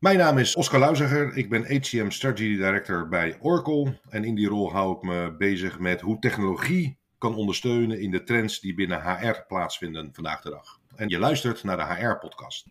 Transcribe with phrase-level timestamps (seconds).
[0.00, 1.36] Mijn naam is Oscar Luiziger.
[1.36, 3.98] Ik ben HCM Strategy Director bij Oracle.
[4.08, 8.22] En in die rol hou ik me bezig met hoe technologie kan ondersteunen in de
[8.22, 10.78] trends die binnen HR plaatsvinden vandaag de dag.
[10.96, 12.66] En je luistert naar de HR-podcast.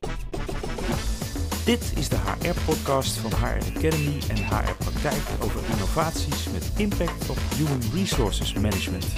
[1.65, 7.38] Dit is de HR-podcast van HR Academy en HR Praktijk over innovaties met impact op
[7.56, 9.14] human resources management.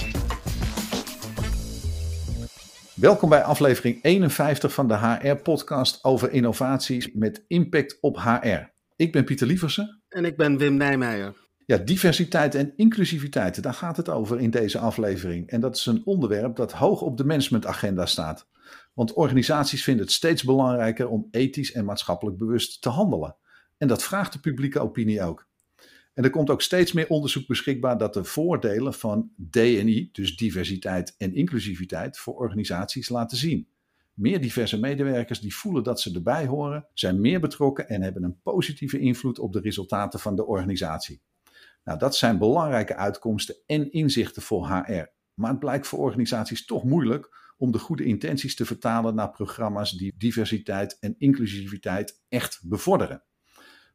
[3.02, 8.72] Welkom bij aflevering 51 van de HR-podcast over innovaties met impact op HR.
[8.96, 10.02] Ik ben Pieter Lieversen.
[10.08, 11.34] En ik ben Wim Nijmeijer.
[11.66, 15.48] Ja, diversiteit en inclusiviteit, daar gaat het over in deze aflevering.
[15.48, 18.48] En dat is een onderwerp dat hoog op de managementagenda staat.
[18.94, 23.36] Want organisaties vinden het steeds belangrijker om ethisch en maatschappelijk bewust te handelen.
[23.78, 25.48] En dat vraagt de publieke opinie ook.
[26.14, 31.14] En er komt ook steeds meer onderzoek beschikbaar dat de voordelen van DNI, dus diversiteit
[31.18, 33.68] en inclusiviteit, voor organisaties laten zien.
[34.14, 38.40] Meer diverse medewerkers die voelen dat ze erbij horen, zijn meer betrokken en hebben een
[38.42, 41.22] positieve invloed op de resultaten van de organisatie.
[41.84, 45.06] Nou, dat zijn belangrijke uitkomsten en inzichten voor HR.
[45.34, 49.92] Maar het blijkt voor organisaties toch moeilijk om de goede intenties te vertalen naar programma's
[49.92, 53.22] die diversiteit en inclusiviteit echt bevorderen.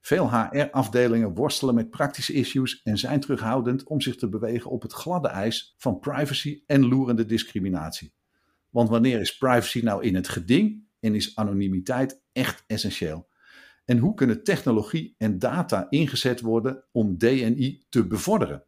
[0.01, 4.93] Veel HR-afdelingen worstelen met praktische issues en zijn terughoudend om zich te bewegen op het
[4.93, 8.13] gladde ijs van privacy en loerende discriminatie.
[8.69, 13.29] Want wanneer is privacy nou in het geding en is anonimiteit echt essentieel?
[13.85, 18.63] En hoe kunnen technologie en data ingezet worden om DNI te bevorderen?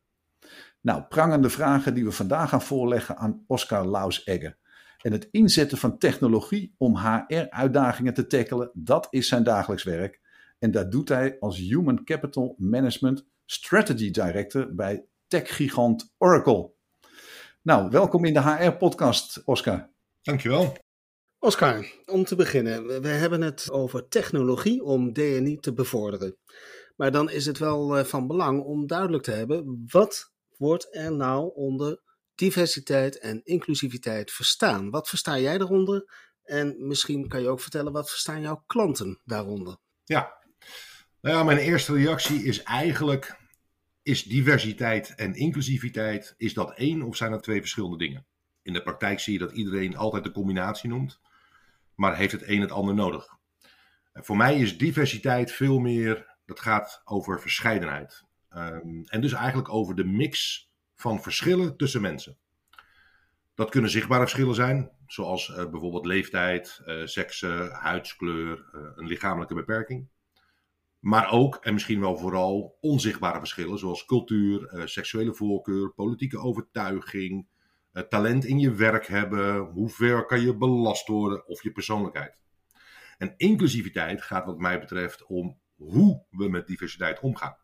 [0.81, 4.57] Nou, prangende vragen die we vandaag gaan voorleggen aan Oscar Laus-Egge.
[5.01, 10.19] En het inzetten van technologie om HR-uitdagingen te tackelen, dat is zijn dagelijks werk.
[10.59, 16.71] En dat doet hij als Human Capital Management Strategy Director bij techgigant Oracle.
[17.61, 19.89] Nou, welkom in de HR-podcast, Oscar.
[20.21, 20.77] Dankjewel.
[21.39, 26.37] Oscar, om te beginnen, we hebben het over technologie om DNI te bevorderen.
[26.95, 31.15] Maar dan is het wel eh, van belang om duidelijk te hebben, wat wordt er
[31.15, 32.01] nou onder
[32.35, 34.89] diversiteit en inclusiviteit verstaan?
[34.89, 36.27] Wat versta jij daaronder?
[36.43, 39.77] En misschien kan je ook vertellen, wat verstaan jouw klanten daaronder?
[40.03, 40.38] Ja,
[41.21, 43.37] nou ja, mijn eerste reactie is eigenlijk,
[44.03, 48.25] is diversiteit en inclusiviteit, is dat één of zijn dat twee verschillende dingen?
[48.61, 51.19] In de praktijk zie je dat iedereen altijd de combinatie noemt,
[51.95, 53.37] maar heeft het een het ander nodig.
[54.13, 58.23] En voor mij is diversiteit veel meer, dat gaat over verscheidenheid.
[58.55, 62.37] Um, en dus eigenlijk over de mix van verschillen tussen mensen.
[63.53, 69.53] Dat kunnen zichtbare verschillen zijn, zoals uh, bijvoorbeeld leeftijd, uh, seksen, huidskleur, uh, een lichamelijke
[69.53, 70.07] beperking.
[70.99, 77.47] Maar ook, en misschien wel vooral, onzichtbare verschillen, zoals cultuur, seksuele voorkeur, politieke overtuiging,
[78.09, 82.37] talent in je werk hebben, hoe ver kan je belast worden of je persoonlijkheid.
[83.17, 87.57] En inclusiviteit gaat wat mij betreft om hoe we met diversiteit omgaan.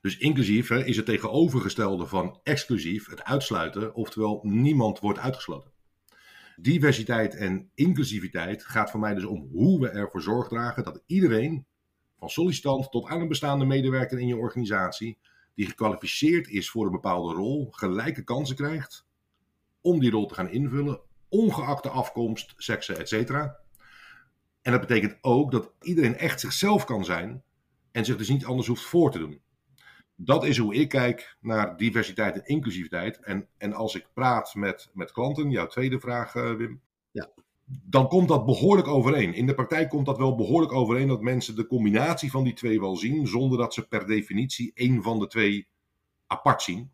[0.00, 5.72] Dus inclusief is het tegenovergestelde van exclusief, het uitsluiten, oftewel niemand wordt uitgesloten.
[6.56, 11.66] Diversiteit en inclusiviteit gaat voor mij dus om hoe we ervoor zorg dragen dat iedereen,
[12.18, 15.18] van sollicitant tot aan een bestaande medewerker in je organisatie,
[15.54, 19.06] die gekwalificeerd is voor een bepaalde rol, gelijke kansen krijgt
[19.80, 23.30] om die rol te gaan invullen, ongeacht de afkomst, seksen, etc.
[24.62, 27.42] En dat betekent ook dat iedereen echt zichzelf kan zijn
[27.92, 29.40] en zich dus niet anders hoeft voor te doen
[30.16, 33.20] dat is hoe ik kijk naar diversiteit en inclusiviteit.
[33.20, 36.80] En, en als ik praat met, met klanten, jouw tweede vraag, uh, Wim.
[37.10, 37.28] Ja.
[37.66, 39.34] Dan komt dat behoorlijk overeen.
[39.34, 42.80] In de praktijk komt dat wel behoorlijk overeen dat mensen de combinatie van die twee
[42.80, 45.68] wel zien, zonder dat ze per definitie één van de twee
[46.26, 46.92] apart zien.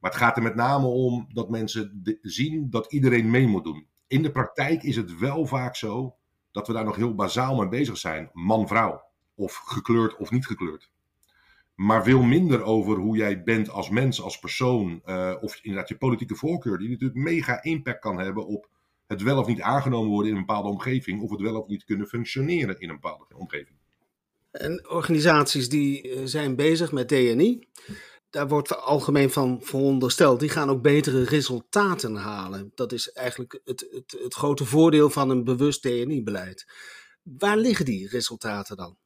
[0.00, 3.86] Maar het gaat er met name om dat mensen zien dat iedereen mee moet doen.
[4.06, 6.16] In de praktijk is het wel vaak zo
[6.50, 8.30] dat we daar nog heel bazaal mee bezig zijn.
[8.32, 9.04] Man-vrouw.
[9.34, 10.90] Of gekleurd of niet gekleurd
[11.76, 15.96] maar veel minder over hoe jij bent als mens, als persoon, uh, of inderdaad je
[15.96, 18.68] politieke voorkeur, die natuurlijk mega impact kan hebben op
[19.06, 21.84] het wel of niet aangenomen worden in een bepaalde omgeving, of het wel of niet
[21.84, 23.78] kunnen functioneren in een bepaalde omgeving.
[24.50, 27.68] En organisaties die eh, zijn bezig met DNI,
[28.30, 32.72] daar wordt algemeen van verondersteld, die gaan ook betere resultaten halen.
[32.74, 36.66] Dat is eigenlijk het, het, het grote voordeel van een bewust DNI-beleid.
[37.22, 38.96] Waar liggen die resultaten dan?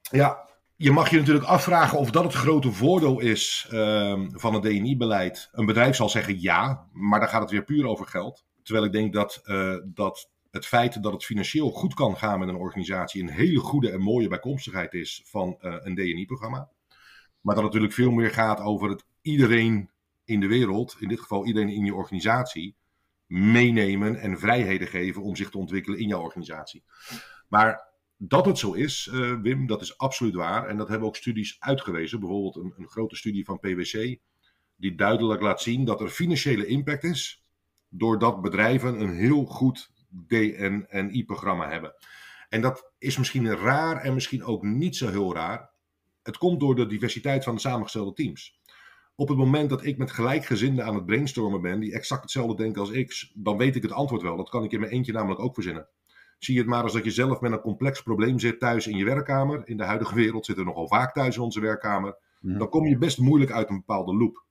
[0.00, 4.62] Ja, je mag je natuurlijk afvragen of dat het grote voordeel is um, van het
[4.62, 5.48] DNI-beleid.
[5.52, 8.44] Een bedrijf zal zeggen ja, maar dan gaat het weer puur over geld.
[8.68, 12.48] Terwijl ik denk dat, uh, dat het feit dat het financieel goed kan gaan met
[12.48, 16.68] een organisatie een hele goede en mooie bijkomstigheid is van uh, een DNI-programma.
[17.40, 19.90] Maar dat het natuurlijk veel meer gaat over het iedereen
[20.24, 22.76] in de wereld, in dit geval iedereen in je organisatie,
[23.26, 26.82] meenemen en vrijheden geven om zich te ontwikkelen in jouw organisatie.
[27.48, 30.66] Maar dat het zo is, uh, Wim, dat is absoluut waar.
[30.66, 32.20] En dat hebben ook studies uitgewezen.
[32.20, 34.18] Bijvoorbeeld een, een grote studie van PwC,
[34.76, 37.42] die duidelijk laat zien dat er financiële impact is.
[37.88, 39.90] Doordat bedrijven een heel goed
[40.26, 41.94] DNI-programma hebben.
[42.48, 45.70] En dat is misschien raar en misschien ook niet zo heel raar.
[46.22, 48.60] Het komt door de diversiteit van de samengestelde teams.
[49.14, 52.80] Op het moment dat ik met gelijkgezinden aan het brainstormen ben, die exact hetzelfde denken
[52.80, 54.36] als ik, dan weet ik het antwoord wel.
[54.36, 55.88] Dat kan ik in mijn eentje namelijk ook verzinnen.
[56.38, 58.96] Zie je het maar als dat je zelf met een complex probleem zit thuis in
[58.96, 59.68] je werkkamer.
[59.68, 62.16] In de huidige wereld zitten we nogal vaak thuis in onze werkkamer.
[62.40, 64.44] Dan kom je best moeilijk uit een bepaalde loop.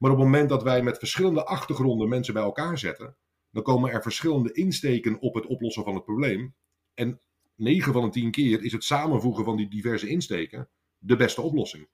[0.00, 3.16] Maar op het moment dat wij met verschillende achtergronden mensen bij elkaar zetten,
[3.50, 6.54] dan komen er verschillende insteken op het oplossen van het probleem.
[6.94, 7.20] En
[7.56, 10.68] 9 van de 10 keer is het samenvoegen van die diverse insteken
[10.98, 11.88] de beste oplossing.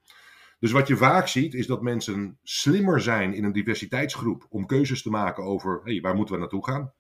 [0.59, 5.03] Dus wat je vaak ziet is dat mensen slimmer zijn in een diversiteitsgroep om keuzes
[5.03, 6.93] te maken over hey, waar moeten we naartoe gaan.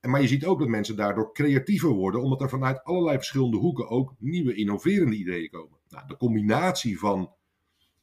[0.00, 3.56] En, maar je ziet ook dat mensen daardoor creatiever worden, omdat er vanuit allerlei verschillende
[3.56, 5.78] hoeken ook nieuwe innoverende ideeën komen.
[5.88, 7.35] Nou, de combinatie van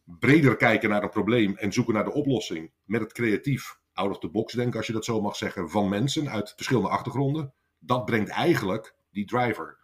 [0.04, 4.20] breder kijken naar een probleem en zoeken naar de oplossing met het creatief out of
[4.20, 8.06] the box denken, als je dat zo mag zeggen, van mensen uit verschillende achtergronden, dat
[8.06, 9.78] brengt eigenlijk die driver.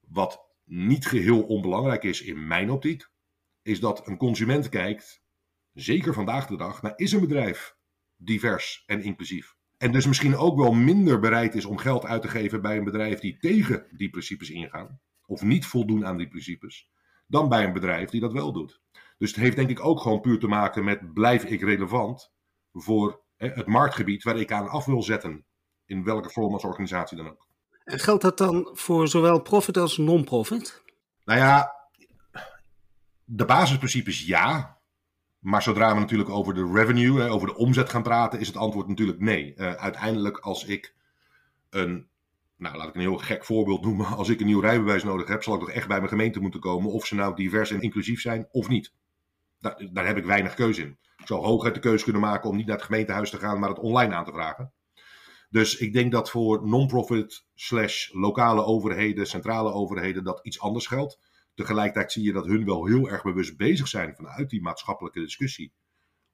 [0.00, 3.08] Wat niet geheel onbelangrijk is in mijn optiek,
[3.62, 5.22] is dat een consument kijkt,
[5.72, 7.76] zeker vandaag de dag, naar is een bedrijf
[8.16, 9.56] divers en inclusief.
[9.78, 12.84] En dus misschien ook wel minder bereid is om geld uit te geven bij een
[12.84, 16.90] bedrijf die tegen die principes ingaan, of niet voldoen aan die principes,
[17.26, 18.82] dan bij een bedrijf die dat wel doet.
[19.18, 22.32] Dus het heeft denk ik ook gewoon puur te maken met blijf ik relevant
[22.72, 25.44] voor hè, het marktgebied waar ik aan af wil zetten,
[25.86, 27.46] in welke vorm als organisatie dan ook.
[27.84, 30.82] En geldt dat dan voor zowel profit als non-profit?
[31.24, 31.72] Nou ja,
[33.24, 34.78] de basisprincipes ja.
[35.38, 38.88] Maar zodra we natuurlijk over de revenue, over de omzet gaan praten, is het antwoord
[38.88, 39.54] natuurlijk nee.
[39.56, 40.94] Uh, uiteindelijk, als ik
[41.70, 42.08] een,
[42.56, 45.42] nou laat ik een heel gek voorbeeld noemen, als ik een nieuw rijbewijs nodig heb,
[45.42, 48.20] zal ik toch echt bij mijn gemeente moeten komen of ze nou divers en inclusief
[48.20, 48.92] zijn of niet.
[49.92, 50.98] Daar, heb ik weinig keuze in.
[51.16, 53.68] Ik zou hooguit de keuze kunnen maken om niet naar het gemeentehuis te gaan, maar
[53.68, 54.72] het online aan te vragen.
[55.50, 61.18] Dus ik denk dat voor non-profit slash lokale overheden, centrale overheden, dat iets anders geldt.
[61.54, 65.72] Tegelijkertijd zie je dat hun wel heel erg bewust bezig zijn vanuit die maatschappelijke discussie.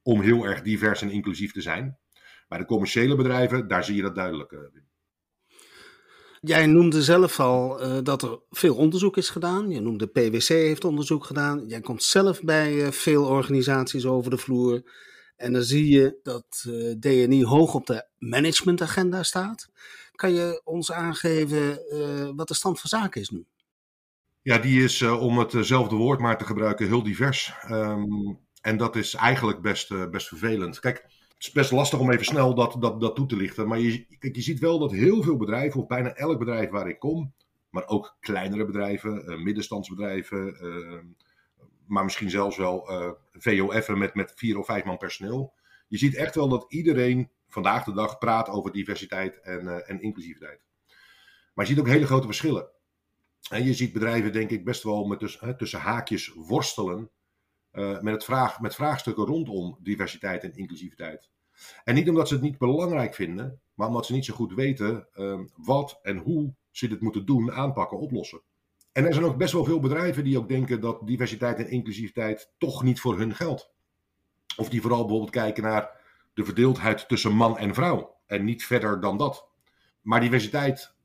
[0.01, 1.99] Om heel erg divers en inclusief te zijn.
[2.47, 4.51] Bij de commerciële bedrijven, daar zie je dat duidelijk.
[4.51, 4.59] Uh,
[6.47, 9.69] Jij noemde zelf al uh, dat er veel onderzoek is gedaan.
[9.69, 11.67] Je noemde PwC heeft onderzoek gedaan.
[11.67, 14.81] Jij komt zelf bij uh, veel organisaties over de vloer.
[15.35, 19.69] En dan zie je dat uh, DNI hoog op de managementagenda staat.
[20.11, 21.79] Kan je ons aangeven
[22.35, 23.45] wat de stand van zaken is nu?
[24.41, 27.53] Ja, die is, om hetzelfde woord maar te gebruiken, heel divers.
[27.69, 30.79] Um, en dat is eigenlijk best, best vervelend.
[30.79, 31.05] Kijk,
[31.41, 33.67] het is best lastig om even snel dat, dat, dat toe te lichten.
[33.67, 36.99] Maar je, je ziet wel dat heel veel bedrijven, of bijna elk bedrijf waar ik
[36.99, 37.33] kom,
[37.69, 41.05] maar ook kleinere bedrijven, uh, middenstandsbedrijven, ehm,
[41.85, 42.89] maar misschien zelfs wel
[43.31, 45.53] VOF'en met, met vier of vijf man personeel.
[45.87, 50.61] Je ziet echt wel dat iedereen vandaag de dag praat over diversiteit en, en inclusiviteit.
[51.53, 52.69] Maar je ziet ook hele grote verschillen.
[53.49, 55.19] En je ziet bedrijven, denk ik, best wel met
[55.57, 57.09] tussen haakjes worstelen
[57.73, 61.29] uh, met, het vraag, met vraagstukken rondom diversiteit en inclusiviteit.
[61.83, 65.07] En niet omdat ze het niet belangrijk vinden, maar omdat ze niet zo goed weten
[65.15, 68.41] uh, wat en hoe ze dit moeten doen, aanpakken, oplossen.
[68.91, 72.53] En er zijn ook best wel veel bedrijven die ook denken dat diversiteit en inclusiviteit
[72.57, 73.71] toch niet voor hun geldt.
[74.57, 75.99] Of die vooral bijvoorbeeld kijken naar
[76.33, 78.15] de verdeeldheid tussen man en vrouw.
[78.25, 79.47] En niet verder dan dat.
[80.01, 80.95] Maar diversiteit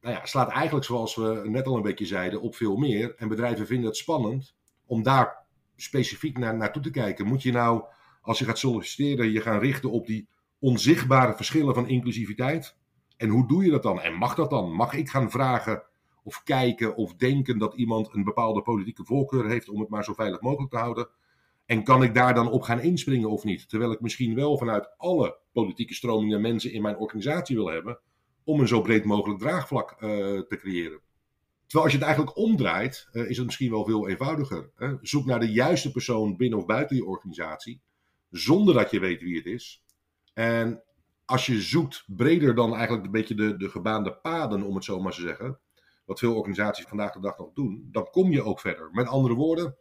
[0.00, 3.14] nou ja, slaat eigenlijk, zoals we net al een beetje zeiden, op veel meer.
[3.16, 4.54] En bedrijven vinden het spannend
[4.86, 5.43] om daar
[5.76, 7.26] specifiek naar, naartoe te kijken.
[7.26, 7.84] Moet je nou,
[8.20, 10.28] als je gaat solliciteren, je gaan richten op die
[10.58, 12.76] onzichtbare verschillen van inclusiviteit?
[13.16, 14.00] En hoe doe je dat dan?
[14.00, 14.72] En mag dat dan?
[14.72, 15.82] Mag ik gaan vragen
[16.22, 20.12] of kijken of denken dat iemand een bepaalde politieke voorkeur heeft om het maar zo
[20.12, 21.08] veilig mogelijk te houden?
[21.66, 23.68] En kan ik daar dan op gaan inspringen of niet?
[23.68, 27.98] Terwijl ik misschien wel vanuit alle politieke stromingen mensen in mijn organisatie wil hebben
[28.44, 29.98] om een zo breed mogelijk draagvlak uh,
[30.40, 31.00] te creëren.
[31.74, 34.70] Terwijl als je het eigenlijk omdraait, uh, is het misschien wel veel eenvoudiger.
[34.76, 34.94] Hè?
[35.00, 37.80] Zoek naar de juiste persoon binnen of buiten je organisatie,
[38.30, 39.84] zonder dat je weet wie het is.
[40.34, 40.82] En
[41.24, 45.00] als je zoekt breder dan eigenlijk een beetje de, de gebaande paden, om het zo
[45.00, 45.58] maar te zeggen,
[46.04, 48.90] wat veel organisaties vandaag de dag nog doen, dan kom je ook verder.
[48.92, 49.76] Met andere woorden,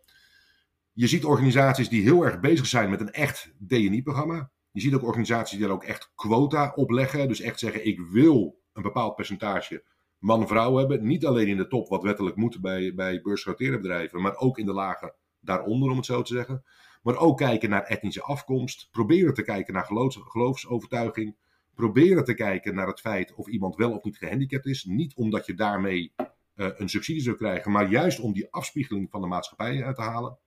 [0.94, 4.52] je ziet organisaties die heel erg bezig zijn met een echt DNI-programma.
[4.72, 7.28] Je ziet ook organisaties die daar ook echt quota op leggen.
[7.28, 9.84] Dus echt zeggen, ik wil een bepaald percentage
[10.24, 11.06] man-vrouw hebben.
[11.06, 14.74] Niet alleen in de top, wat wettelijk moet bij, bij bedrijven, maar ook in de
[14.74, 16.64] lagen daaronder, om het zo te zeggen.
[17.02, 18.88] Maar ook kijken naar etnische afkomst.
[18.92, 21.36] Proberen te kijken naar geloofs, geloofsovertuiging.
[21.76, 24.84] Proberen te kijken naar het feit of iemand wel of niet gehandicapt is.
[24.84, 29.22] Niet omdat je daarmee uh, een subsidie zou krijgen, maar juist om die afspiegeling van
[29.22, 30.38] de maatschappij uit te halen.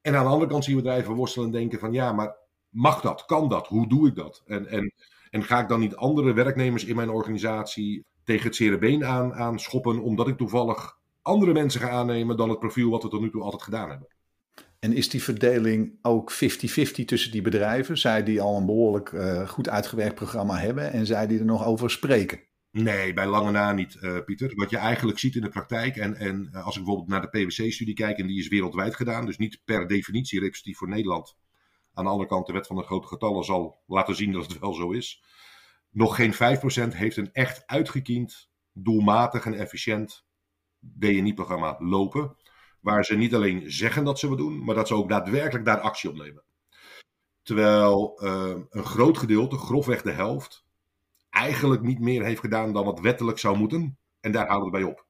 [0.00, 2.36] En aan de andere kant zien we bedrijven worstelen en denken van ja, maar
[2.68, 3.24] mag dat?
[3.24, 3.66] Kan dat?
[3.66, 4.42] Hoe doe ik dat?
[4.46, 4.94] En, en,
[5.30, 9.34] en ga ik dan niet andere werknemers in mijn organisatie tegen het zere been aan,
[9.34, 13.20] aan schoppen, omdat ik toevallig andere mensen ga aannemen dan het profiel wat we tot
[13.20, 14.08] nu toe altijd gedaan hebben?
[14.78, 16.36] En is die verdeling ook 50-50
[17.04, 17.98] tussen die bedrijven?
[17.98, 21.64] Zij die al een behoorlijk uh, goed uitgewerkt programma hebben en zij die er nog
[21.64, 22.40] over spreken?
[22.70, 24.52] Nee, bij lange na niet, uh, Pieter.
[24.54, 27.44] Wat je eigenlijk ziet in de praktijk, en, en uh, als ik bijvoorbeeld naar de
[27.44, 31.36] PwC-studie kijk, en die is wereldwijd gedaan, dus niet per definitie representatief voor Nederland.
[31.94, 34.58] Aan de andere kant, de wet van de grote getallen zal laten zien dat het
[34.58, 35.22] wel zo is.
[35.96, 36.36] Nog geen 5%
[36.96, 40.24] heeft een echt uitgekiend, doelmatig en efficiënt
[40.80, 42.36] DNI-programma lopen.
[42.80, 45.80] Waar ze niet alleen zeggen dat ze wat doen, maar dat ze ook daadwerkelijk daar
[45.80, 46.44] actie op nemen.
[47.42, 50.66] Terwijl uh, een groot gedeelte, grofweg de helft,
[51.30, 53.98] eigenlijk niet meer heeft gedaan dan wat wettelijk zou moeten.
[54.20, 55.06] En daar houden we bij op.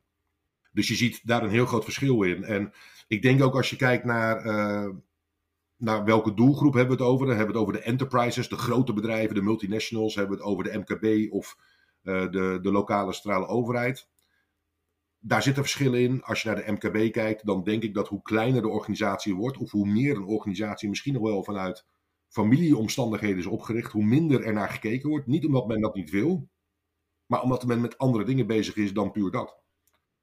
[0.73, 2.45] Dus je ziet daar een heel groot verschil in.
[2.45, 2.73] En
[3.07, 4.95] ik denk ook als je kijkt naar, uh,
[5.77, 7.27] naar welke doelgroep hebben we het over.
[7.27, 10.15] Dan hebben we het over de enterprises, de grote bedrijven, de multinationals.
[10.15, 11.57] Hebben we het over de MKB of
[12.03, 14.09] uh, de, de lokale centrale overheid.
[15.19, 16.23] Daar zitten verschillen in.
[16.23, 19.59] Als je naar de MKB kijkt, dan denk ik dat hoe kleiner de organisatie wordt,
[19.59, 21.87] of hoe meer een organisatie misschien nog wel vanuit
[22.29, 25.27] familieomstandigheden is opgericht, hoe minder er naar gekeken wordt.
[25.27, 26.49] Niet omdat men dat niet wil,
[27.27, 29.59] maar omdat men met andere dingen bezig is dan puur dat.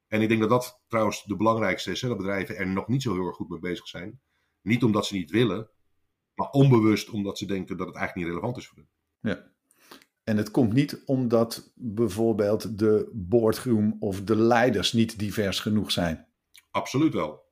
[0.08, 3.02] En ik denk dat dat trouwens de belangrijkste is, hè, dat bedrijven er nog niet
[3.02, 4.20] zo heel erg goed mee bezig zijn.
[4.64, 5.68] Niet omdat ze niet willen,
[6.34, 8.88] maar onbewust omdat ze denken dat het eigenlijk niet relevant is voor hen.
[9.32, 9.52] Ja.
[10.24, 16.26] En het komt niet omdat bijvoorbeeld de boardroom of de leiders niet divers genoeg zijn.
[16.70, 17.42] Absoluut wel.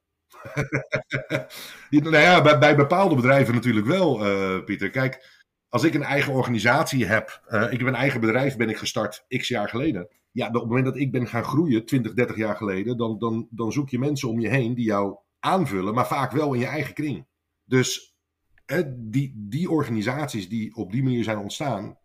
[1.90, 4.90] nou ja, bij, bij, bepaalde bedrijven natuurlijk wel, uh, Pieter.
[4.90, 8.76] Kijk, als ik een eigen organisatie heb, uh, ik heb een eigen bedrijf, ben ik
[8.76, 10.08] gestart x jaar geleden.
[10.30, 13.48] Ja, op het moment dat ik ben gaan groeien, 20, 30 jaar geleden, dan, dan,
[13.50, 16.66] dan zoek je mensen om je heen die jou aanvullen, maar vaak wel in je
[16.66, 17.26] eigen kring.
[17.64, 18.16] Dus
[18.64, 21.98] eh, die, die organisaties die op die manier zijn ontstaan,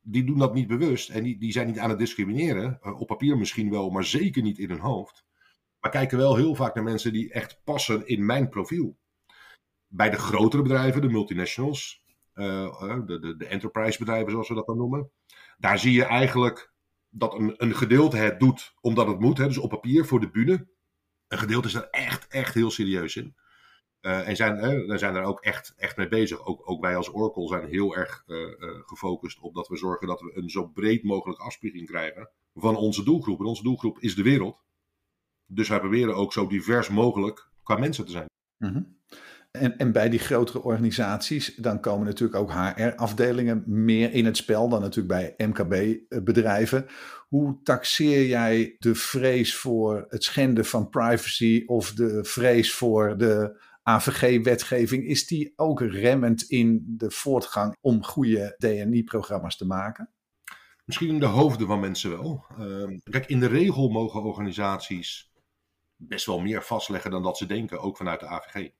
[0.00, 2.78] die doen dat niet bewust en die, die zijn niet aan het discrimineren.
[2.82, 5.24] Uh, op papier misschien wel, maar zeker niet in hun hoofd.
[5.80, 8.98] Maar kijken wel heel vaak naar mensen die echt passen in mijn profiel.
[9.86, 14.66] Bij de grotere bedrijven, de multinationals, uh, de, de, de enterprise bedrijven zoals we dat
[14.66, 15.10] dan noemen.
[15.58, 16.72] Daar zie je eigenlijk
[17.08, 19.38] dat een, een gedeelte het doet omdat het moet.
[19.38, 20.68] Hè, dus op papier voor de bühne.
[21.34, 23.34] Een gedeelte is er echt, echt heel serieus in.
[24.00, 26.46] Uh, en zijn, uh, zijn er ook echt, echt mee bezig.
[26.46, 28.48] Ook, ook wij als Oracle zijn heel erg uh,
[28.86, 33.04] gefocust op dat we zorgen dat we een zo breed mogelijk afspiegeling krijgen van onze
[33.04, 33.40] doelgroep.
[33.40, 34.62] En onze doelgroep is de wereld.
[35.46, 38.26] Dus wij proberen ook zo divers mogelijk qua mensen te zijn.
[38.56, 38.98] -hmm.
[39.58, 44.68] En, en bij die grotere organisaties, dan komen natuurlijk ook HR-afdelingen meer in het spel
[44.68, 46.86] dan natuurlijk bij MKB-bedrijven.
[47.28, 53.62] Hoe taxeer jij de vrees voor het schenden van privacy of de vrees voor de
[53.82, 55.06] AVG-wetgeving?
[55.06, 60.10] Is die ook remmend in de voortgang om goede DNI-programma's te maken?
[60.84, 62.44] Misschien in de hoofden van mensen wel.
[62.58, 65.32] Uh, kijk, in de regel mogen organisaties
[65.96, 68.70] best wel meer vastleggen dan dat ze denken, ook vanuit de AVG.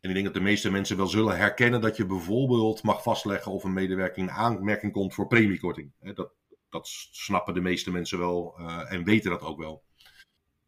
[0.00, 3.52] En ik denk dat de meeste mensen wel zullen herkennen dat je bijvoorbeeld mag vastleggen
[3.52, 5.92] of een medewerker in aanmerking komt voor premiekorting.
[6.14, 6.32] Dat,
[6.68, 9.82] dat snappen de meeste mensen wel uh, en weten dat ook wel.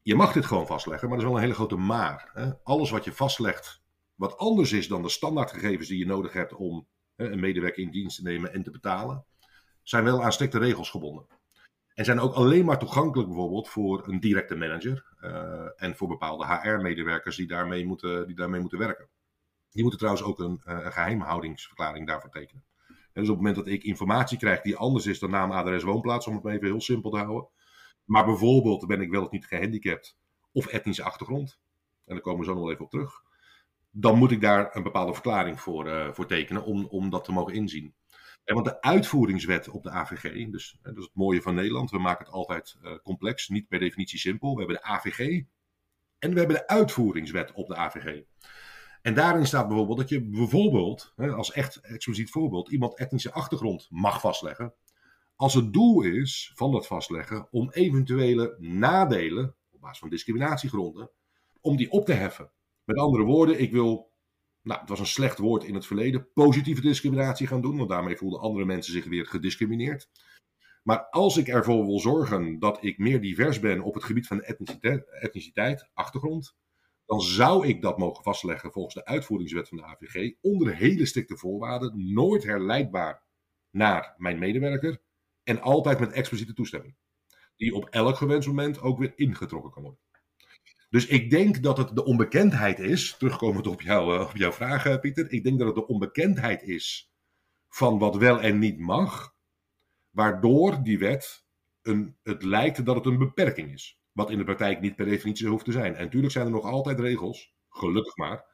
[0.03, 2.31] Je mag dit gewoon vastleggen, maar dat is wel een hele grote maar.
[2.33, 2.51] Hè?
[2.63, 3.83] Alles wat je vastlegt,
[4.15, 7.91] wat anders is dan de standaardgegevens die je nodig hebt om hè, een medewerker in
[7.91, 9.25] dienst te nemen en te betalen,
[9.83, 11.27] zijn wel aan strikte regels gebonden.
[11.95, 16.47] En zijn ook alleen maar toegankelijk bijvoorbeeld voor een directe manager uh, en voor bepaalde
[16.47, 19.09] HR-medewerkers die daarmee moeten, die daarmee moeten werken.
[19.71, 22.65] Die moeten trouwens ook een, uh, een geheimhoudingsverklaring daarvoor tekenen.
[22.87, 25.83] En dus op het moment dat ik informatie krijg die anders is dan naam, adres,
[25.83, 27.49] woonplaats, om het even heel simpel te houden.
[28.05, 30.17] Maar bijvoorbeeld ben ik wel of niet gehandicapt
[30.53, 31.61] of etnische achtergrond.
[32.05, 33.23] En daar komen we zo nog even op terug.
[33.91, 37.33] Dan moet ik daar een bepaalde verklaring voor, uh, voor tekenen om, om dat te
[37.33, 37.95] mogen inzien.
[38.45, 41.99] En want de uitvoeringswet op de AVG, dus dat is het mooie van Nederland, we
[41.99, 44.53] maken het altijd uh, complex, niet per definitie simpel.
[44.53, 45.43] We hebben de AVG
[46.19, 48.23] en we hebben de uitvoeringswet op de AVG.
[49.03, 54.21] En daarin staat bijvoorbeeld dat je bijvoorbeeld, als echt expliciet voorbeeld, iemand etnische achtergrond mag
[54.21, 54.75] vastleggen.
[55.37, 61.11] Als het doel is van dat vastleggen om eventuele nadelen, op basis van discriminatiegronden,
[61.61, 62.53] om die op te heffen.
[62.85, 64.11] Met andere woorden, ik wil
[64.63, 68.17] nou, het was een slecht woord in het verleden, positieve discriminatie gaan doen, want daarmee
[68.17, 70.09] voelden andere mensen zich weer gediscrimineerd.
[70.83, 74.43] Maar als ik ervoor wil zorgen dat ik meer divers ben op het gebied van
[74.43, 76.57] etniciteit, etniciteit achtergrond,
[77.11, 81.37] dan zou ik dat mogen vastleggen volgens de uitvoeringswet van de AVG onder hele strikte
[81.37, 83.23] voorwaarden, nooit herleidbaar
[83.71, 85.03] naar mijn medewerker
[85.43, 86.97] en altijd met expliciete toestemming,
[87.57, 90.01] die op elk gewenst moment ook weer ingetrokken kan worden.
[90.91, 95.33] Dus ik denk dat het de onbekendheid is, terugkomend op, jou, op jouw vraag, Pieter.
[95.33, 97.13] Ik denk dat het de onbekendheid is
[97.69, 99.35] van wat wel en niet mag,
[100.11, 101.47] waardoor die wet
[101.83, 104.00] een, het lijkt dat het een beperking is.
[104.13, 105.95] Wat in de praktijk niet per definitie hoeft te zijn.
[105.95, 108.45] En natuurlijk zijn er nog altijd regels, gelukkig maar.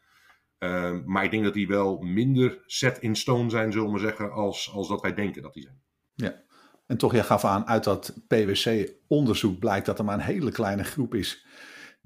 [0.58, 4.32] Ehm, maar ik denk dat die wel minder set in stone zijn, zullen we zeggen,
[4.32, 5.82] als, als dat wij denken dat die zijn.
[6.14, 6.42] Ja,
[6.86, 10.84] en toch, jij gaf aan, uit dat PwC-onderzoek blijkt dat er maar een hele kleine
[10.84, 11.46] groep is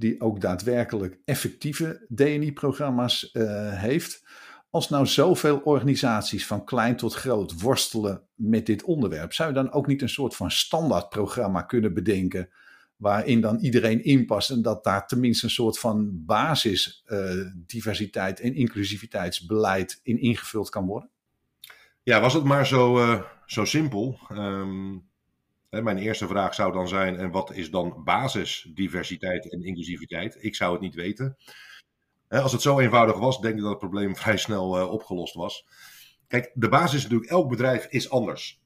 [0.01, 4.25] die ook daadwerkelijk effectieve DNI-programma's eh, heeft.
[4.71, 9.73] Als nou zoveel organisaties van klein tot groot worstelen met dit onderwerp, zou je dan
[9.73, 12.49] ook niet een soort van standaardprogramma kunnen bedenken
[13.01, 18.55] waarin dan iedereen inpast en dat daar tenminste een soort van basis uh, diversiteit en
[18.55, 21.11] inclusiviteitsbeleid in ingevuld kan worden?
[22.03, 24.19] Ja, was het maar zo, uh, zo simpel.
[24.33, 25.09] Um,
[25.71, 30.37] hè, mijn eerste vraag zou dan zijn: en wat is dan basis diversiteit en inclusiviteit?
[30.41, 31.37] Ik zou het niet weten.
[32.29, 35.67] Als het zo eenvoudig was, denk ik dat het probleem vrij snel uh, opgelost was.
[36.27, 38.61] Kijk, de basis is natuurlijk, elk bedrijf is anders.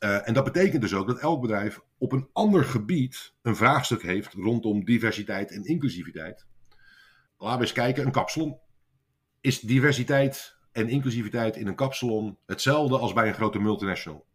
[0.00, 4.02] Uh, en dat betekent dus ook dat elk bedrijf op een ander gebied een vraagstuk
[4.02, 6.46] heeft rondom diversiteit en inclusiviteit.
[7.38, 8.58] Laten we eens kijken, een kapsalon.
[9.40, 14.26] Is diversiteit en inclusiviteit in een kapsalon hetzelfde als bij een grote multinational?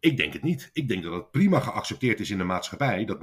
[0.00, 0.70] Ik denk het niet.
[0.72, 3.22] Ik denk dat het prima geaccepteerd is in de maatschappij dat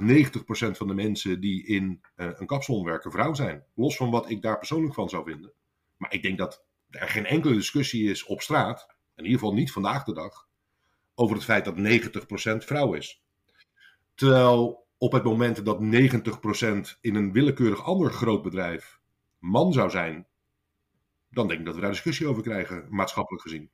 [0.76, 3.64] van de mensen die in uh, een kapsalon werken vrouw zijn.
[3.74, 5.52] Los van wat ik daar persoonlijk van zou vinden.
[5.96, 9.72] Maar ik denk dat er geen enkele discussie is op straat, in ieder geval niet
[9.72, 10.48] vandaag de dag,
[11.14, 11.76] over het feit dat
[12.62, 13.21] 90% vrouw is.
[14.14, 19.00] Terwijl op het moment dat 90% in een willekeurig ander groot bedrijf
[19.38, 20.26] man zou zijn,
[21.30, 23.70] dan denk ik dat we daar discussie over krijgen, maatschappelijk gezien.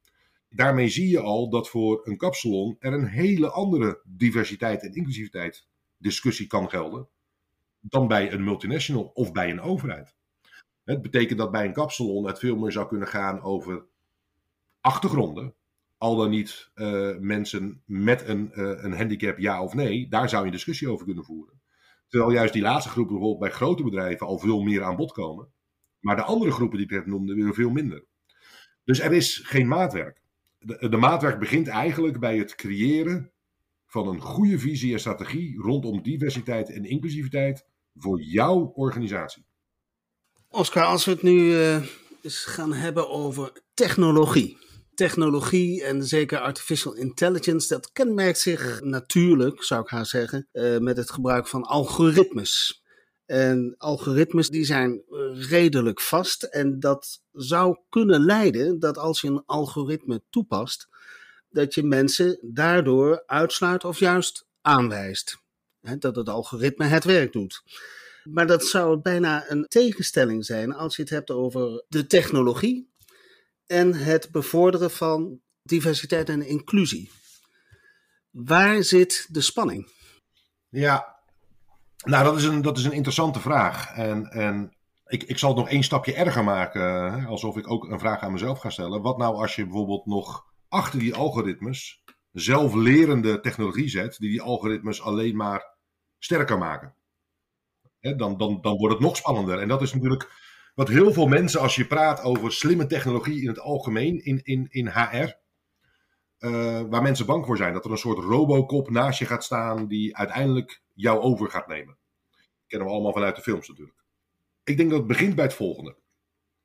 [0.51, 5.69] Daarmee zie je al dat voor een kapsalon er een hele andere diversiteit en inclusiviteit
[5.99, 7.09] discussie kan gelden
[7.81, 10.15] dan bij een multinational of bij een overheid.
[10.85, 13.87] Het betekent dat bij een kapsalon het veel meer zou kunnen gaan over
[14.81, 15.55] achtergronden,
[15.99, 20.45] al dan niet uh, mensen met een, uh, een handicap, ja of nee, daar zou
[20.45, 21.61] je discussie over kunnen voeren.
[22.09, 25.49] Terwijl juist die laatste groepen bijvoorbeeld bij grote bedrijven al veel meer aan bod komen.
[26.01, 28.05] Maar de andere groepen die ik net noemde, weer veel minder.
[28.85, 30.21] Dus er is geen maatwerk.
[30.59, 33.31] De, de maatwerk begint eigenlijk bij het creëren
[33.87, 39.45] van een goede visie en strategie rondom diversiteit en inclusiviteit voor jouw organisatie.
[40.49, 41.55] Oscar, als we het nu
[42.23, 44.68] eens gaan hebben over technologie
[44.99, 50.97] technologie en zeker artificial intelligence, dat kenmerkt zich natuurlijk, zou ik haar zeggen, uh, met
[50.97, 52.83] het gebruik van algoritmes.
[53.27, 55.03] En algoritmes die zijn
[55.49, 60.89] redelijk vast en dat zou kunnen leiden dat als je een algoritme toepast,
[61.49, 65.39] dat je mensen daardoor uitsluit of juist aanwijst.
[65.99, 67.63] dat het algoritme het werk doet.
[68.25, 72.89] Maar dat zou bijna een tegenstelling zijn als je het hebt over de technologie
[73.69, 77.11] en het bevorderen van diversiteit en inclusie.
[78.31, 79.89] Waar zit de spanning?
[80.69, 81.17] Ja,
[82.05, 83.91] nou dat is een, dat is een interessante vraag.
[83.91, 84.77] En, en
[85.07, 88.33] ik, ik zal het nog één stapje erger maken, alsof ik ook een vraag aan
[88.33, 89.03] mezelf ga stellen.
[89.03, 92.03] Wat nou als je bijvoorbeeld nog achter die algoritmes
[92.33, 95.77] zelflerende technologie zet, die die algoritmes alleen maar
[96.19, 96.97] sterker maken?
[98.01, 99.59] dan, dan, dan wordt het nog spannender.
[99.59, 100.38] En dat is natuurlijk
[100.79, 104.67] wat heel veel mensen, als je praat over slimme technologie in het algemeen, in, in,
[104.71, 105.37] in HR,
[106.39, 107.73] eh, waar mensen bang voor zijn.
[107.73, 111.99] Dat er een soort robocop naast je gaat staan die uiteindelijk jou over gaat nemen.
[112.67, 114.05] Kennen we allemaal vanuit de films natuurlijk.
[114.65, 115.97] Ik denk dat het begint bij het volgende.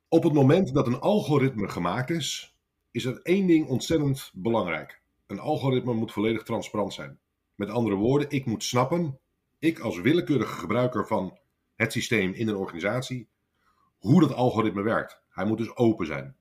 [0.08, 2.58] Op het moment dat een algoritme gemaakt is,
[2.92, 5.02] is er één ding ontzettend belangrijk.
[5.28, 7.20] Een algoritme moet volledig transparant zijn.
[7.56, 9.20] Met andere woorden, ik moet snappen,
[9.60, 11.38] ik als willekeurige gebruiker van
[11.76, 13.32] het systeem in een organisatie,
[14.04, 15.22] hoe dat algoritme werkt.
[15.30, 16.36] Hij moet dus open zijn.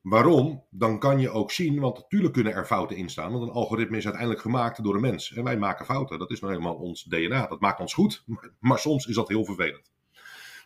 [0.00, 0.64] Waarom?
[0.70, 3.96] Dan kan je ook zien, want natuurlijk kunnen er fouten in staan, want een algoritme
[3.96, 5.32] is uiteindelijk gemaakt door een mens.
[5.32, 7.46] En wij maken fouten, dat is nou helemaal ons DNA.
[7.46, 8.24] Dat maakt ons goed,
[8.58, 9.92] maar soms is dat heel vervelend.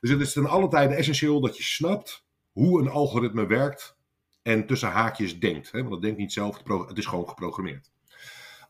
[0.00, 3.96] Dus het is ten alle tijde essentieel dat je snapt hoe een algoritme werkt
[4.42, 5.72] en tussen haakjes denkt.
[5.72, 5.80] Hè?
[5.80, 7.90] Want het denkt niet zelf, het is gewoon geprogrammeerd.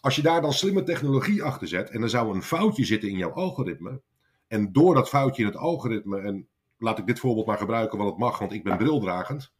[0.00, 3.16] Als je daar dan slimme technologie achter zet en er zou een foutje zitten in
[3.16, 4.00] jouw algoritme,
[4.48, 6.48] en door dat foutje in het algoritme, en
[6.82, 9.52] laat ik dit voorbeeld maar gebruiken, want het mag, want ik ben brildragend.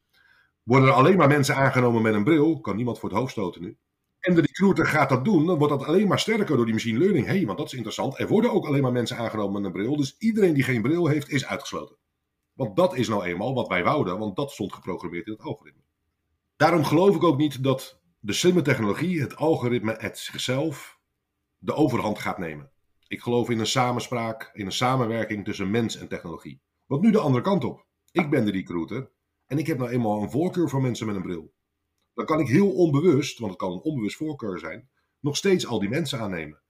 [0.63, 3.63] Worden er alleen maar mensen aangenomen met een bril, kan niemand voor het hoofd stoten
[3.63, 3.77] nu.
[4.21, 6.99] En de recruiter gaat dat doen, dan wordt dat alleen maar sterker door die machine
[6.99, 7.27] learning.
[7.27, 8.19] Hey, want dat is interessant.
[8.19, 9.97] Er worden ook alleen maar mensen aangenomen met een bril.
[9.97, 11.97] Dus iedereen die geen bril heeft, is uitgesloten.
[12.53, 15.83] Want dat is nou eenmaal wat wij wouden, want dat stond geprogrammeerd in het algoritme.
[16.57, 20.99] Daarom geloof ik ook niet dat de slimme technologie, het algoritme, het zichzelf,
[21.59, 22.71] de overhand gaat nemen.
[23.07, 26.61] Ik geloof in een samenspraak, in een samenwerking tussen mens en technologie.
[26.92, 27.87] Want nu de andere kant op.
[28.11, 29.11] Ik ben de recruiter
[29.46, 31.52] en ik heb nou eenmaal een voorkeur voor mensen met een bril.
[32.14, 34.88] Dan kan ik heel onbewust, want het kan een onbewust voorkeur zijn,
[35.20, 36.61] nog steeds al die mensen aannemen.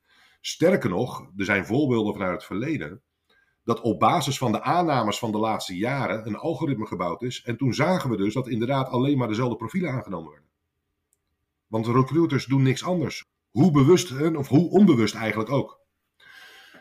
[0.41, 3.03] Sterker nog, er zijn voorbeelden vanuit het verleden
[3.65, 7.43] dat op basis van de aannames van de laatste jaren een algoritme gebouwd is.
[7.43, 10.51] En toen zagen we dus dat inderdaad alleen maar dezelfde profielen aangenomen werden.
[11.67, 13.25] Want recruiters doen niks anders.
[13.51, 15.81] Hoe bewust of hoe onbewust eigenlijk ook.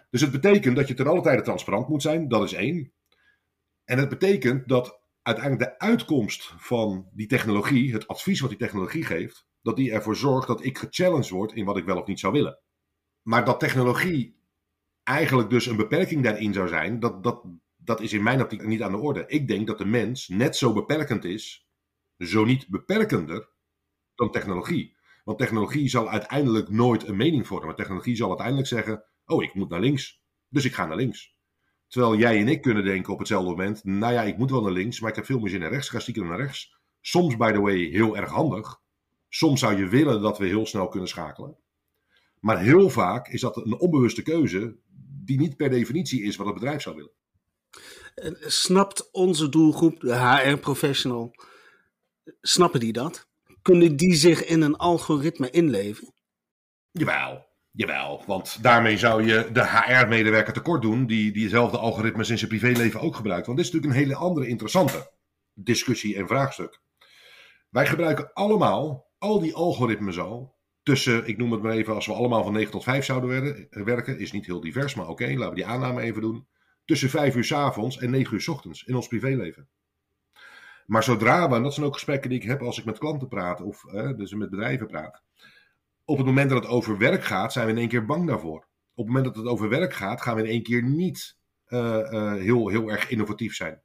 [0.09, 2.91] Dus het betekent dat je ten alle tijde transparant moet zijn, dat is één.
[3.91, 9.03] En het betekent dat uiteindelijk de uitkomst van die technologie, het advies wat die technologie
[9.03, 12.19] geeft, dat die ervoor zorgt dat ik gechallenged word in wat ik wel of niet
[12.19, 12.59] zou willen.
[13.21, 14.39] Maar dat technologie
[15.03, 17.45] eigenlijk dus een beperking daarin zou zijn, dat, dat,
[17.77, 19.23] dat is in mijn optiek niet aan de orde.
[19.27, 21.67] Ik denk dat de mens net zo beperkend is,
[22.17, 23.49] zo niet beperkender,
[24.15, 24.97] dan technologie.
[25.23, 27.75] Want technologie zal uiteindelijk nooit een mening vormen.
[27.75, 30.23] Technologie zal uiteindelijk zeggen: Oh, ik moet naar links.
[30.47, 31.39] Dus ik ga naar links.
[31.91, 34.71] Terwijl jij en ik kunnen denken op hetzelfde moment: Nou ja, ik moet wel naar
[34.71, 35.89] links, maar ik heb veel meer zin naar rechts.
[35.89, 36.79] Ga stiekem naar rechts.
[37.01, 38.81] Soms, by the way, heel erg handig.
[39.29, 41.57] Soms zou je willen dat we heel snel kunnen schakelen.
[42.39, 44.77] Maar heel vaak is dat een onbewuste keuze
[45.23, 47.11] die niet per definitie is wat het bedrijf zou willen.
[48.51, 51.35] Snapt onze doelgroep, de HR-professional,
[52.41, 53.27] snappen die dat?
[53.61, 56.13] Kunnen die zich in een algoritme inleven?
[56.91, 58.23] Jawel, jawel.
[58.27, 63.15] Want daarmee zou je de HR-medewerker tekort doen die diezelfde algoritmes in zijn privéleven ook
[63.15, 63.45] gebruikt.
[63.45, 65.11] Want dit is natuurlijk een hele andere interessante
[65.53, 66.81] discussie en vraagstuk.
[67.69, 72.13] Wij gebruiken allemaal al die algoritmes al tussen, ik noem het maar even, als we
[72.13, 75.55] allemaal van 9 tot 5 zouden werken, is niet heel divers, maar oké, laten we
[75.55, 76.47] die aanname even doen.
[76.85, 79.69] Tussen 5 uur s avonds en 9 uur s ochtends in ons privéleven.
[80.85, 83.27] Maar zodra we, en dat zijn ook gesprekken die ik heb als ik met klanten
[83.27, 83.81] praat of
[84.15, 85.23] dus met bedrijven praat.
[86.11, 88.67] Op het moment dat het over werk gaat, zijn we in één keer bang daarvoor.
[88.93, 91.79] Op het moment dat het over werk gaat, gaan we in één keer niet uh,
[91.79, 93.81] uh, heel, heel erg innovatief zijn.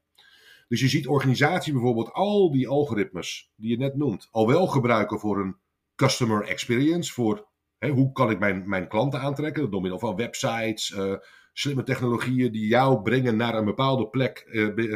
[0.69, 5.19] Dus je ziet organisaties bijvoorbeeld al die algoritmes die je net noemt, al wel gebruiken
[5.19, 5.57] voor een
[5.95, 7.13] customer experience.
[7.13, 11.15] Voor hè, hoe kan ik mijn, mijn klanten aantrekken door middel van websites, uh,
[11.53, 14.47] slimme technologieën die jou brengen naar een bepaalde plek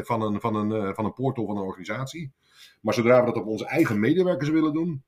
[0.05, 2.33] van, een, van, een, van een portal van een organisatie.
[2.81, 5.05] Maar zodra we dat op onze eigen medewerkers willen doen,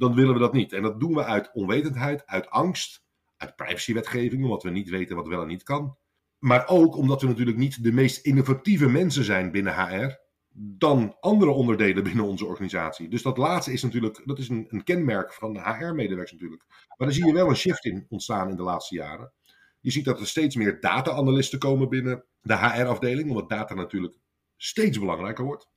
[0.00, 0.72] dan willen we dat niet.
[0.72, 3.04] En dat doen we uit onwetendheid, uit angst,
[3.36, 5.96] uit privacywetgeving, omdat we niet weten wat wel en niet kan.
[6.38, 10.18] Maar ook omdat we natuurlijk niet de meest innovatieve mensen zijn binnen HR
[10.52, 13.08] dan andere onderdelen binnen onze organisatie.
[13.08, 16.64] Dus dat laatste is natuurlijk, dat is een, een kenmerk van de HR-medewerkers natuurlijk.
[16.68, 19.32] Maar daar zie je wel een shift in ontstaan in de laatste jaren.
[19.80, 24.14] Je ziet dat er steeds meer data-analysten komen binnen de HR-afdeling, omdat data natuurlijk
[24.56, 25.68] steeds belangrijker wordt.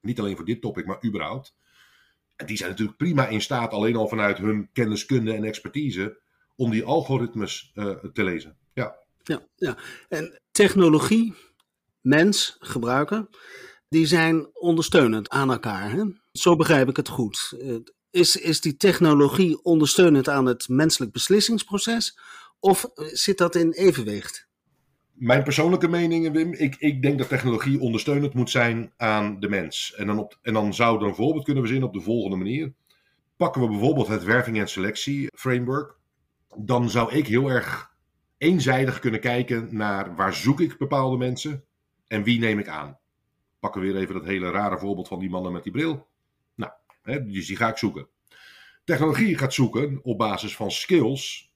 [0.00, 1.54] Niet alleen voor dit topic, maar überhaupt.
[2.46, 6.20] Die zijn natuurlijk prima in staat, alleen al vanuit hun kenniskunde en expertise,
[6.56, 8.56] om die algoritmes uh, te lezen.
[8.72, 8.98] Ja.
[9.22, 9.76] Ja, ja,
[10.08, 11.34] en technologie,
[12.00, 13.28] mens, gebruiken,
[13.88, 15.90] die zijn ondersteunend aan elkaar.
[15.90, 16.04] Hè?
[16.32, 17.56] Zo begrijp ik het goed.
[18.10, 22.18] Is, is die technologie ondersteunend aan het menselijk beslissingsproces
[22.60, 24.48] of zit dat in evenwicht?
[25.20, 29.94] Mijn persoonlijke mening, Wim, ik, ik denk dat technologie ondersteunend moet zijn aan de mens.
[29.96, 32.72] En dan, op, en dan zou er een voorbeeld kunnen verzinnen op de volgende manier.
[33.36, 35.96] Pakken we bijvoorbeeld het werving- en selectie framework,
[36.56, 37.94] dan zou ik heel erg
[38.38, 41.64] eenzijdig kunnen kijken naar waar zoek ik bepaalde mensen
[42.06, 43.00] en wie neem ik aan
[43.60, 46.08] pakken we weer even dat hele rare voorbeeld van die mannen met die bril.
[46.54, 48.08] Nou, hè, dus die ga ik zoeken.
[48.84, 51.49] Technologie gaat zoeken op basis van skills,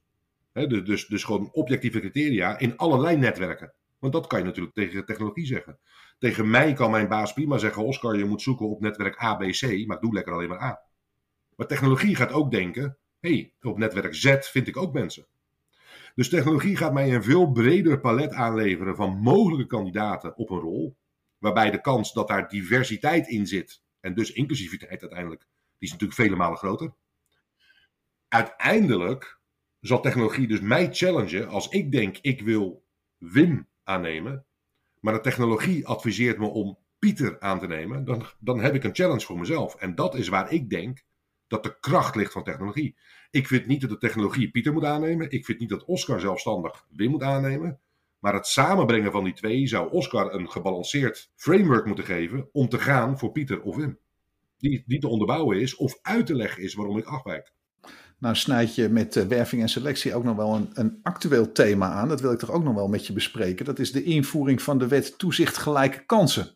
[0.54, 3.72] dus, dus, gewoon objectieve criteria in allerlei netwerken.
[3.98, 5.78] Want dat kan je natuurlijk tegen technologie zeggen.
[6.18, 9.42] Tegen mij kan mijn baas prima zeggen: Oscar, je moet zoeken op netwerk A, B,
[9.42, 10.82] C, maar doe lekker alleen maar A.
[11.56, 15.26] Maar technologie gaat ook denken: hey, op netwerk Z vind ik ook mensen.
[16.14, 20.96] Dus technologie gaat mij een veel breder palet aanleveren van mogelijke kandidaten op een rol
[21.38, 25.40] waarbij de kans dat daar diversiteit in zit, en dus inclusiviteit uiteindelijk,
[25.78, 26.94] die is natuurlijk vele malen groter.
[28.28, 29.38] Uiteindelijk
[29.86, 32.84] zal technologie dus mij challengen als ik denk ik wil
[33.18, 34.44] Wim aannemen,
[35.00, 38.94] maar de technologie adviseert me om Pieter aan te nemen, dan, dan heb ik een
[38.94, 39.74] challenge voor mezelf.
[39.74, 41.04] En dat is waar ik denk
[41.46, 42.96] dat de kracht ligt van technologie.
[43.30, 45.30] Ik vind niet dat de technologie Pieter moet aannemen.
[45.30, 47.80] Ik vind niet dat Oscar zelfstandig Wim moet aannemen.
[48.18, 52.78] Maar het samenbrengen van die twee zou Oscar een gebalanceerd framework moeten geven om te
[52.78, 53.98] gaan voor Pieter of Wim.
[54.58, 57.52] Die, die te onderbouwen is of uit te leggen is waarom ik afwijk.
[58.24, 61.90] Nou snijd je met uh, werving en selectie ook nog wel een, een actueel thema
[61.90, 62.08] aan.
[62.08, 63.64] Dat wil ik toch ook nog wel met je bespreken.
[63.64, 66.48] Dat is de invoering van de wet toezicht gelijke kansen.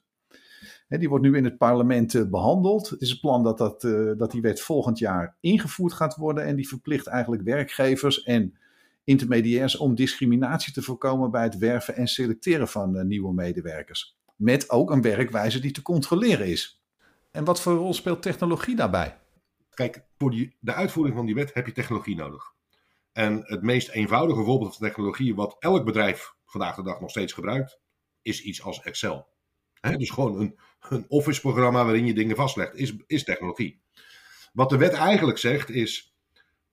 [0.88, 2.88] die wordt nu in het parlement uh, behandeld.
[2.88, 6.44] Het is het plan dat, dat, uh, dat die wet volgend jaar ingevoerd gaat worden.
[6.44, 8.58] En die verplicht eigenlijk werkgevers en
[9.04, 14.18] intermediairs om discriminatie te voorkomen bij het werven en selecteren van nieuwe medewerkers.
[14.36, 16.82] Met ook een werkwijze die te controleren is.
[17.30, 19.16] En wat voor rol speelt technologie daarbij?
[19.78, 22.52] Kijk, voor de uitvoering van die wet heb je technologie nodig.
[23.12, 27.32] En het meest eenvoudige voorbeeld van technologie, wat elk bedrijf vandaag de dag nog steeds
[27.32, 27.80] gebruikt,
[28.22, 29.28] is iets als Excel.
[29.80, 33.82] dus gewoon een, een Office-programma waarin je dingen vastlegt, is, is technologie.
[34.52, 36.16] Wat de wet eigenlijk zegt is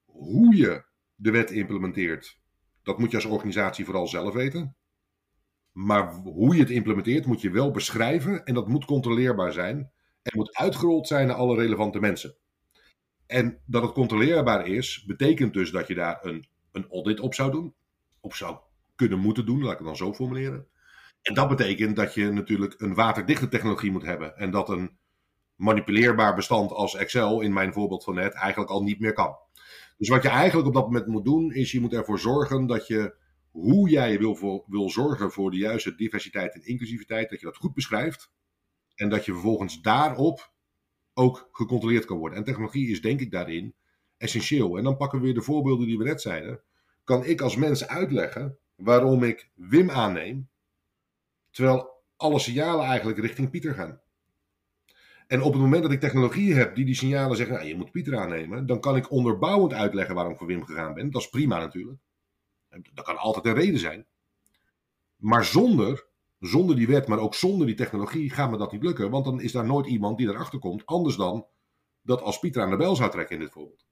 [0.04, 2.40] hoe je de wet implementeert.
[2.82, 4.76] Dat moet je als organisatie vooral zelf weten.
[5.72, 9.92] Maar hoe je het implementeert moet je wel beschrijven en dat moet controleerbaar zijn.
[10.22, 12.36] En moet uitgerold zijn naar alle relevante mensen.
[13.26, 17.50] En dat het controleerbaar is, betekent dus dat je daar een, een audit op zou
[17.50, 17.74] doen.
[18.20, 18.58] Of zou
[18.94, 20.66] kunnen moeten doen, laat ik het dan zo formuleren.
[21.22, 24.36] En dat betekent dat je natuurlijk een waterdichte technologie moet hebben.
[24.36, 24.98] En dat een
[25.54, 29.36] manipuleerbaar bestand als Excel, in mijn voorbeeld van net, eigenlijk al niet meer kan.
[29.98, 32.86] Dus wat je eigenlijk op dat moment moet doen, is je moet ervoor zorgen dat
[32.86, 33.14] je
[33.50, 37.56] hoe jij wil, voor, wil zorgen voor de juiste diversiteit en inclusiviteit, dat je dat
[37.56, 38.30] goed beschrijft.
[38.94, 40.52] En dat je vervolgens daarop
[41.18, 42.38] ook gecontroleerd kan worden.
[42.38, 43.74] En technologie is denk ik daarin
[44.16, 44.76] essentieel.
[44.76, 46.60] En dan pakken we weer de voorbeelden die we net zeiden.
[47.04, 50.48] Kan ik als mens uitleggen waarom ik Wim aanneem,
[51.50, 54.00] terwijl alle signalen eigenlijk richting Pieter gaan.
[55.26, 57.90] En op het moment dat ik technologie heb die die signalen zeggen, nou, je moet
[57.90, 61.10] Pieter aannemen, dan kan ik onderbouwend uitleggen waarom ik voor Wim gegaan ben.
[61.10, 62.00] Dat is prima natuurlijk.
[62.92, 64.06] Dat kan altijd een reden zijn.
[65.16, 66.05] Maar zonder
[66.38, 69.10] zonder die wet, maar ook zonder die technologie, gaat me dat niet lukken.
[69.10, 71.46] Want dan is daar nooit iemand die erachter komt, anders dan
[72.02, 73.86] dat als Pieter aan de bel zou trekken in dit voorbeeld.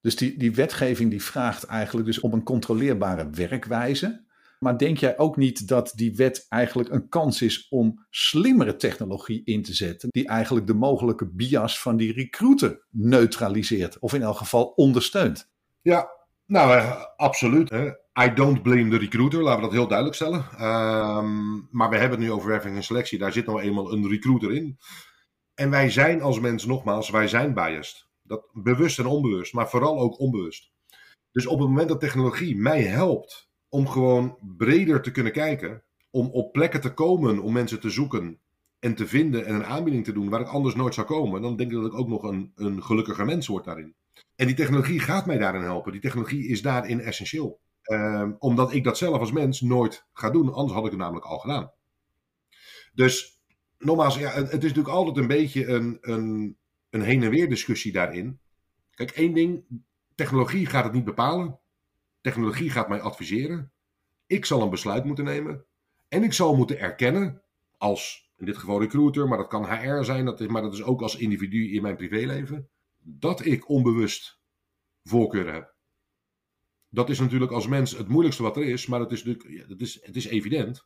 [0.00, 4.24] Dus die, die wetgeving die vraagt eigenlijk dus om een controleerbare werkwijze.
[4.58, 9.44] Maar denk jij ook niet dat die wet eigenlijk een kans is om slimmere technologie
[9.44, 14.36] in te zetten, die eigenlijk de mogelijke bias van die recruiter neutraliseert, of in elk
[14.36, 15.50] geval ondersteunt?
[15.82, 16.08] Ja,
[16.46, 17.70] nou, eh, absoluut.
[17.70, 17.90] Hè.
[18.18, 20.44] I don't blame the recruiter, laten we dat heel duidelijk stellen.
[20.58, 23.18] Ehm, maar we hebben het nu over werving en selectie.
[23.18, 24.78] Daar zit nou eenmaal een recruiter in.
[25.54, 28.06] En wij zijn als mens, nogmaals, wij zijn biased.
[28.22, 30.70] Dat, bewust en onbewust, maar vooral ook onbewust.
[31.32, 36.30] Dus op het moment dat technologie mij helpt om gewoon breder te kunnen kijken, om
[36.30, 38.38] op plekken te komen, om mensen te zoeken
[38.78, 41.56] en te vinden en een aanbieding te doen waar ik anders nooit zou komen, dan
[41.56, 43.94] denk ik dat ik ook nog een, een gelukkiger mens word daarin.
[44.36, 45.92] En die technologie gaat mij daarin helpen.
[45.92, 47.60] Die technologie is daarin essentieel.
[47.86, 51.26] Ehm, omdat ik dat zelf als mens nooit ga doen, anders had ik het namelijk
[51.26, 51.72] al gedaan.
[52.94, 53.40] Dus
[53.78, 56.56] nogmaals, ja, het, het is natuurlijk altijd een beetje een, een,
[56.90, 58.40] een heen en weer discussie daarin.
[58.90, 59.64] Kijk, één ding,
[60.14, 61.58] technologie gaat het niet bepalen.
[62.20, 63.72] Technologie gaat mij adviseren.
[64.26, 65.64] Ik zal een besluit moeten nemen.
[66.08, 67.42] En ik zal moeten erkennen,
[67.76, 70.82] als in dit geval recruiter, maar dat kan HR zijn, dat is, maar dat is
[70.82, 72.68] ook als individu in mijn privéleven,
[72.98, 74.40] dat ik onbewust
[75.02, 75.75] voorkeuren heb
[76.96, 79.80] dat is natuurlijk als mens het moeilijkste wat er is, maar het is, natuurlijk, het
[79.80, 80.78] is, het is evident.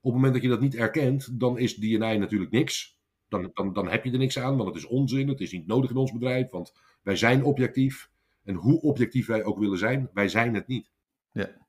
[0.00, 2.98] Op het moment dat je dat niet erkent, dan is DNA natuurlijk niks.
[3.28, 5.28] Dan, dan, dan heb je er niks aan, want het is onzin.
[5.28, 8.10] Het is niet nodig in ons bedrijf, want wij zijn objectief.
[8.44, 10.90] En hoe objectief wij ook willen zijn, wij zijn het niet.
[11.32, 11.66] Ja.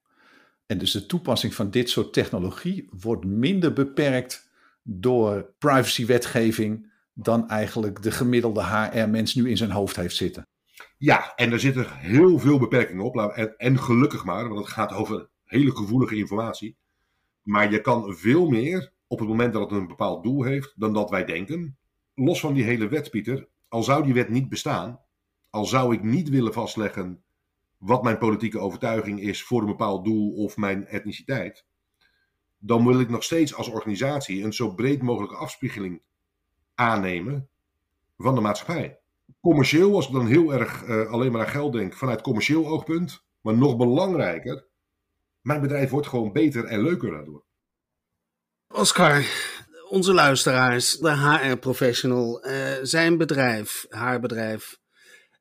[0.65, 4.49] En dus de toepassing van dit soort technologie wordt minder beperkt
[4.83, 10.47] door privacywetgeving dan eigenlijk de gemiddelde HR-mens nu in zijn hoofd heeft zitten.
[10.99, 13.15] Ja, en er zitten heel veel beperkingen op.
[13.15, 16.77] En, en gelukkig maar, want het gaat over hele gevoelige informatie.
[17.41, 20.93] Maar je kan veel meer op het moment dat het een bepaald doel heeft dan
[20.93, 21.77] dat wij denken.
[22.15, 24.99] Los van die hele wet, Pieter, al zou die wet niet bestaan,
[25.49, 27.23] al zou ik niet willen vastleggen
[27.77, 31.65] wat mijn politieke overtuiging is voor een bepaald doel of mijn etniciteit,
[32.57, 36.01] dan wil ik nog steeds als organisatie een zo breed mogelijke afspiegeling
[36.75, 37.49] aannemen
[38.17, 38.98] van de maatschappij
[39.49, 43.23] commercieel, als ik dan heel erg uh, alleen maar aan geld denk, vanuit commercieel oogpunt,
[43.41, 44.67] maar nog belangrijker,
[45.41, 47.45] mijn bedrijf wordt gewoon beter en leuker daardoor.
[48.67, 49.23] Oscar,
[49.89, 54.77] onze luisteraars, de HR-professional, uh, zijn bedrijf, haar bedrijf,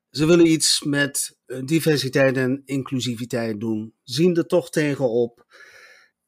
[0.09, 5.45] ze willen iets met eh, diversiteit en inclusiviteit doen, zien er toch tegenop.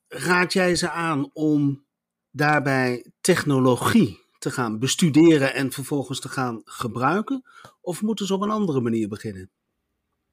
[0.08, 1.86] Raad jij ze aan om
[2.30, 7.44] daarbij technologie te gaan bestuderen en vervolgens te gaan gebruiken?
[7.82, 9.50] Of moeten ze op een andere manier beginnen?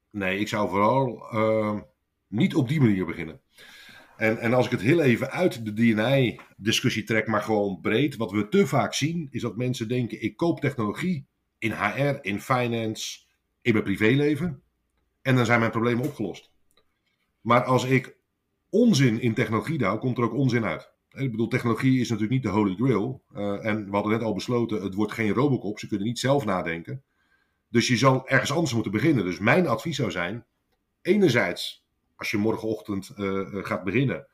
[0.09, 1.79] Nee, ik zou vooral uh,
[2.27, 3.41] niet op die manier beginnen.
[4.17, 8.31] En, en als ik het heel even uit de DNA-discussie trek, maar gewoon breed, wat
[8.31, 13.19] we te vaak zien, is dat mensen denken: ik koop technologie in HR, in finance,
[13.61, 14.61] in mijn privéleven,
[15.21, 16.51] en dan zijn mijn problemen opgelost.
[17.41, 18.17] Maar als ik
[18.69, 20.91] onzin in technologie douw, komt er ook onzin uit.
[21.11, 23.23] Ik bedoel, technologie is natuurlijk niet de holy grail.
[23.35, 25.79] Uh, en we hadden net al besloten, het wordt geen Robocop.
[25.79, 27.03] Ze kunnen niet zelf nadenken.
[27.69, 29.23] Dus je zal ergens anders moeten beginnen.
[29.23, 30.45] Dus mijn advies zou zijn,
[31.01, 34.27] enerzijds als je morgenochtend uh, gaat beginnen.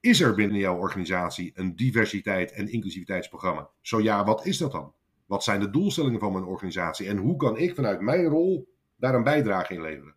[0.00, 3.68] Is er binnen jouw organisatie een diversiteit- en inclusiviteitsprogramma?
[3.80, 4.92] Zo ja, wat is dat dan?
[5.26, 7.08] Wat zijn de doelstellingen van mijn organisatie?
[7.08, 10.14] En hoe kan ik vanuit mijn rol daar een bijdrage in leveren?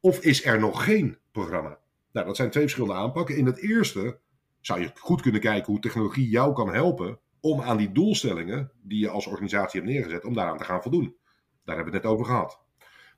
[0.00, 1.78] Of is er nog geen programma?
[2.12, 3.36] Nou, dat zijn twee verschillende aanpakken.
[3.36, 4.18] In het eerste
[4.66, 8.98] zou je goed kunnen kijken hoe technologie jou kan helpen om aan die doelstellingen die
[8.98, 11.16] je als organisatie hebt neergezet, om daaraan te gaan voldoen.
[11.64, 12.60] Daar hebben we het net over gehad.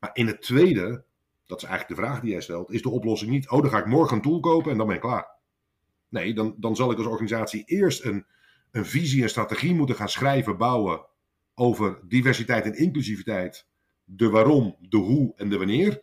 [0.01, 1.05] Maar in het tweede,
[1.47, 3.79] dat is eigenlijk de vraag die jij stelt, is de oplossing niet, oh dan ga
[3.79, 5.29] ik morgen een tool kopen en dan ben ik klaar.
[6.09, 8.27] Nee, dan, dan zal ik als organisatie eerst een,
[8.71, 11.07] een visie en strategie moeten gaan schrijven, bouwen
[11.55, 13.69] over diversiteit en inclusiviteit,
[14.05, 16.03] de waarom, de hoe en de wanneer.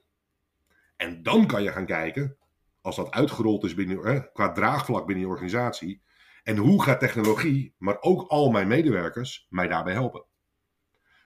[0.96, 2.38] En dan kan je gaan kijken,
[2.86, 6.02] als dat uitgerold is binnen, qua draagvlak binnen je organisatie,
[6.44, 10.26] en hoe gaat technologie, maar ook al mijn medewerkers, mij daarbij helpen?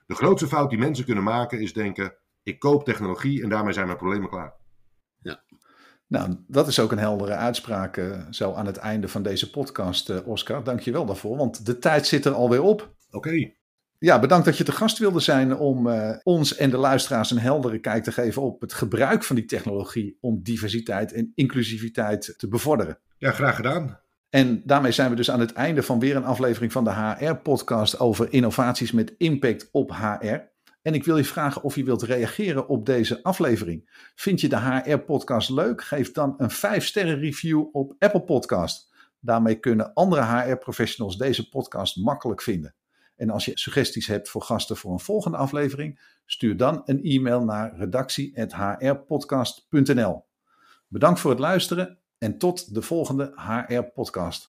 [0.06, 3.86] De grootste fout die mensen kunnen maken is denken: ik koop technologie en daarmee zijn
[3.86, 4.54] mijn problemen klaar.
[5.18, 5.42] Ja.
[6.06, 10.10] Nou, dat is ook een heldere uitspraak uh, zo aan het einde van deze podcast,
[10.10, 10.64] uh, Oscar.
[10.64, 12.94] Dank je wel daarvoor, want de tijd zit er alweer op.
[13.10, 13.52] Oké.
[14.02, 17.38] Ja, bedankt dat je te gast wilde zijn om uh, ons en de luisteraars een
[17.38, 22.48] heldere kijk te geven op het gebruik van die technologie om diversiteit en inclusiviteit te
[22.48, 22.98] bevorderen.
[23.16, 24.00] Ja, graag gedaan.
[24.30, 27.98] En daarmee zijn we dus aan het einde van weer een aflevering van de HR-podcast
[27.98, 30.38] over innovaties met impact op HR.
[30.82, 34.10] En ik wil je vragen of je wilt reageren op deze aflevering.
[34.14, 35.82] Vind je de HR-podcast leuk?
[35.82, 38.94] Geef dan een 5-sterren review op Apple Podcast.
[39.18, 42.74] Daarmee kunnen andere HR-professionals deze podcast makkelijk vinden.
[43.20, 47.44] En als je suggesties hebt voor gasten voor een volgende aflevering, stuur dan een e-mail
[47.44, 50.24] naar redactie.hrpodcast.nl.
[50.88, 54.48] Bedankt voor het luisteren en tot de volgende HR-podcast.